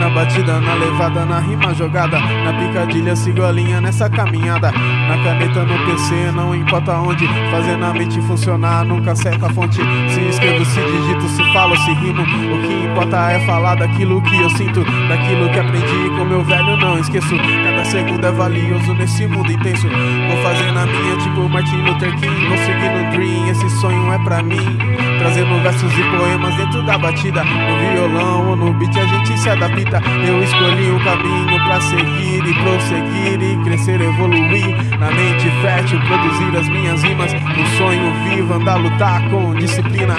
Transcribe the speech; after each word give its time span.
Na 0.00 0.08
batida, 0.08 0.58
na 0.58 0.72
levada, 0.72 1.26
na 1.26 1.40
rima 1.40 1.74
jogada. 1.74 2.18
Na 2.18 2.54
picadilha, 2.54 3.14
sigo 3.14 3.44
a 3.44 3.52
linha 3.52 3.82
nessa 3.82 4.08
caminhada. 4.08 4.72
Na 4.72 5.22
caneta, 5.22 5.62
no 5.62 5.78
PC, 5.84 6.32
não 6.32 6.54
importa 6.54 6.94
onde. 6.94 7.28
Fazendo 7.50 7.84
a 7.84 7.92
mente 7.92 8.18
funcionar, 8.22 8.82
nunca 8.82 9.14
seca 9.14 9.46
a 9.46 9.50
fonte. 9.50 9.76
Se 10.08 10.20
escrevo, 10.20 10.64
se 10.64 10.80
digito, 10.80 11.28
se 11.28 11.52
falo, 11.52 11.76
se 11.76 11.92
rimo. 11.92 12.22
O 12.22 12.66
que 12.66 12.86
importa 12.86 13.30
é 13.30 13.40
falar 13.44 13.74
daquilo 13.74 14.22
que 14.22 14.40
eu 14.40 14.48
sinto, 14.50 14.82
daquilo 15.06 15.50
que 15.50 15.58
aprendi 15.58 16.10
com 16.16 16.24
meu 16.24 16.42
velho, 16.42 16.78
não 16.78 16.98
esqueço. 16.98 17.36
Cada 17.36 17.84
segundo 17.84 18.26
é 18.26 18.32
valioso 18.32 18.94
nesse 18.94 19.26
mundo 19.26 19.52
intenso. 19.52 19.86
Vou 19.86 20.42
fazendo 20.42 20.78
a 20.78 20.86
minha, 20.86 21.16
tipo 21.18 21.46
Martin 21.46 21.76
Luther 21.76 22.10
King. 22.18 22.46
Vou 22.48 22.56
seguindo 22.56 23.10
dream, 23.12 23.50
esse 23.50 23.68
sonho 23.80 24.10
é 24.14 24.18
pra 24.24 24.42
mim. 24.42 25.09
Trazendo 25.20 25.62
versos 25.62 25.92
e 25.92 26.02
poemas 26.16 26.56
dentro 26.56 26.82
da 26.82 26.96
batida. 26.96 27.44
No 27.44 27.92
violão 27.92 28.48
ou 28.48 28.56
no 28.56 28.72
beat 28.72 28.96
a 28.96 29.04
gente 29.04 29.38
se 29.38 29.50
adapta. 29.50 30.00
Eu 30.26 30.42
escolhi 30.42 30.90
um 30.90 30.98
caminho 31.04 31.62
pra 31.66 31.78
seguir 31.78 32.42
e 32.42 32.54
prosseguir 32.54 33.42
e 33.42 33.62
crescer, 33.62 34.00
evoluir. 34.00 34.74
Na 34.98 35.10
mente 35.10 35.50
fértil, 35.60 36.00
produzir 36.06 36.56
as 36.56 36.66
minhas 36.70 37.02
rimas. 37.02 37.34
Um 37.34 37.66
sonho 37.76 38.14
vivo, 38.30 38.54
andar 38.54 38.76
lutar 38.76 39.28
com 39.28 39.54
disciplina. 39.56 40.16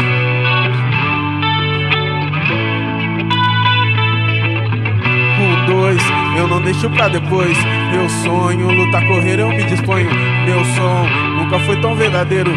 Um, 5.39 5.65
dois, 5.65 6.01
eu 6.37 6.47
não 6.47 6.61
deixo 6.61 6.87
pra 6.91 7.07
depois. 7.07 7.57
Meu 7.91 8.07
sonho, 8.07 8.71
lutar, 8.71 9.03
correr, 9.07 9.39
eu 9.39 9.49
me 9.49 9.63
disponho. 9.63 10.11
Meu 10.45 10.63
som 10.63 11.07
nunca 11.37 11.57
foi 11.61 11.81
tão 11.81 11.95
verdadeiro. 11.95 12.51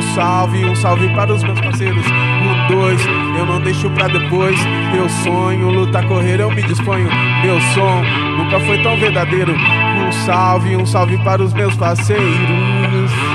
Um 0.00 0.14
salve, 0.14 0.64
um 0.64 0.74
salve 0.74 1.10
para 1.10 1.30
os 1.30 1.42
meus 1.42 1.60
parceiros. 1.60 2.06
Um, 2.06 2.74
dois, 2.74 2.98
eu 3.38 3.44
não 3.44 3.60
deixo 3.60 3.90
pra 3.90 4.08
depois. 4.08 4.58
Meu 4.94 5.06
sonho, 5.10 5.68
lutar, 5.68 6.06
correr, 6.06 6.40
eu 6.40 6.50
me 6.50 6.62
disponho. 6.62 7.06
Meu 7.42 7.60
som 7.74 8.02
nunca 8.38 8.58
foi 8.60 8.82
tão 8.82 8.96
verdadeiro. 8.96 9.52
Um 9.52 10.10
salve, 10.24 10.74
um 10.74 10.86
salve 10.86 11.18
para 11.18 11.42
os 11.42 11.52
meus 11.52 11.76
parceiros. 11.76 13.29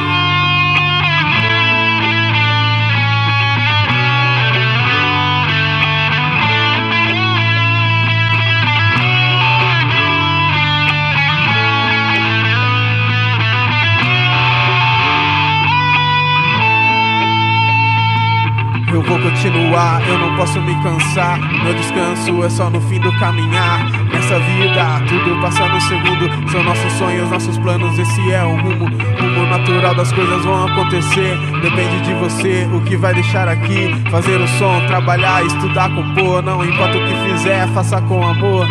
Eu 18.95 19.01
vou 19.01 19.19
continuar, 19.19 20.01
eu 20.07 20.17
não 20.17 20.37
posso 20.37 20.57
me 20.61 20.73
cansar. 20.81 21.37
Meu 21.65 21.73
descanso 21.73 22.41
é 22.45 22.49
só 22.49 22.69
no 22.69 22.79
fim 22.79 22.97
do 23.01 23.11
caminhar. 23.19 24.04
Nessa 24.15 24.39
vida, 24.39 25.01
tudo 25.09 25.41
passa 25.41 25.67
no 25.67 25.81
segundo. 25.81 26.49
São 26.49 26.63
nossos 26.63 26.93
sonhos, 26.93 27.29
nossos 27.29 27.57
planos, 27.57 27.99
esse 27.99 28.31
é 28.31 28.45
o 28.45 28.55
rumo. 28.55 28.85
Rumo 28.85 29.45
natural 29.47 29.93
das 29.93 30.09
coisas 30.13 30.41
vão 30.45 30.67
acontecer. 30.67 31.37
Depende 31.61 31.99
de 31.99 32.13
você, 32.13 32.65
o 32.73 32.79
que 32.79 32.95
vai 32.95 33.13
deixar 33.13 33.49
aqui. 33.49 33.93
Fazer 34.09 34.39
o 34.39 34.47
som, 34.47 34.79
trabalhar, 34.87 35.45
estudar, 35.45 35.93
compor. 35.93 36.41
Não 36.41 36.63
importa 36.63 36.97
o 36.97 37.05
que 37.05 37.29
fizer, 37.29 37.67
faça 37.73 38.01
com 38.03 38.25
amor. 38.25 38.65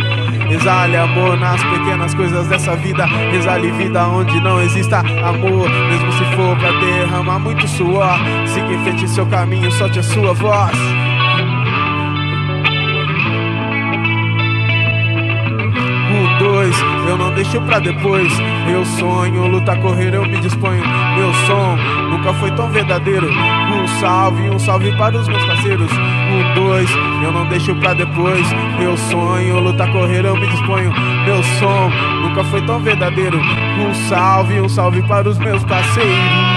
Exale 0.50 0.96
amor 0.96 1.36
nas 1.38 1.62
pequenas 1.62 2.14
coisas 2.14 2.46
dessa 2.48 2.74
vida. 2.76 3.06
Exale 3.34 3.70
vida 3.72 4.08
onde 4.08 4.40
não 4.40 4.62
exista 4.62 5.00
amor. 5.00 5.68
Mesmo 5.68 6.10
se 6.12 6.24
for 6.36 6.56
pra 6.56 6.72
derramar 6.80 7.38
muito 7.38 7.68
suor. 7.68 8.16
Siga 8.46 8.72
em 8.72 8.82
frente 8.82 9.06
seu 9.08 9.26
caminho, 9.26 9.70
solte 9.72 9.98
a 9.98 10.02
sua 10.02 10.32
voz. 10.32 10.72
Eu 17.08 17.16
não 17.16 17.32
deixo 17.32 17.60
pra 17.62 17.78
depois. 17.78 18.32
Meu 18.66 18.84
sonho, 18.84 19.46
lutar, 19.46 19.78
correr, 19.80 20.14
eu 20.14 20.26
me 20.26 20.38
disponho. 20.38 20.82
Meu 21.16 21.32
som 21.46 21.76
nunca 22.10 22.32
foi 22.34 22.50
tão 22.52 22.70
verdadeiro. 22.70 23.28
Um 23.28 23.86
salve, 24.00 24.50
um 24.50 24.58
salve 24.58 24.92
para 24.96 25.16
os 25.16 25.28
meus 25.28 25.44
parceiros. 25.44 25.90
Um, 25.92 26.54
dois, 26.54 26.90
eu 27.22 27.32
não 27.32 27.46
deixo 27.46 27.74
pra 27.76 27.94
depois. 27.94 28.46
Meu 28.78 28.96
sonho, 28.96 29.60
lutar, 29.60 29.90
correr, 29.92 30.24
eu 30.24 30.36
me 30.36 30.46
disponho. 30.46 30.92
Meu 31.24 31.42
som 31.42 31.90
nunca 32.22 32.44
foi 32.44 32.62
tão 32.62 32.80
verdadeiro. 32.80 33.38
Um 33.38 33.94
salve, 34.08 34.60
um 34.60 34.68
salve 34.68 35.02
para 35.02 35.28
os 35.28 35.38
meus 35.38 35.62
parceiros. 35.64 36.53